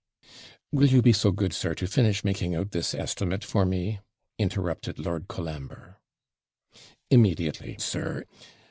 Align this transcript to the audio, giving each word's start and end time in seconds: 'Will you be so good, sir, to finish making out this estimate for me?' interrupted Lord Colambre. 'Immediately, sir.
'Will 0.71 0.87
you 0.87 1.03
be 1.03 1.13
so 1.13 1.29
good, 1.31 1.53
sir, 1.53 1.75
to 1.75 1.85
finish 1.85 2.23
making 2.23 2.55
out 2.55 2.71
this 2.71 2.95
estimate 2.95 3.43
for 3.43 3.67
me?' 3.67 3.99
interrupted 4.39 4.97
Lord 4.97 5.27
Colambre. 5.27 5.99
'Immediately, 7.11 7.75
sir. 7.77 8.25